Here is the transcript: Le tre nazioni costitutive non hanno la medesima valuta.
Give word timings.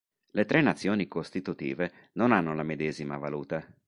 Le 0.37 0.45
tre 0.45 0.61
nazioni 0.63 1.07
costitutive 1.07 2.09
non 2.13 2.31
hanno 2.31 2.55
la 2.55 2.63
medesima 2.63 3.19
valuta. 3.19 3.63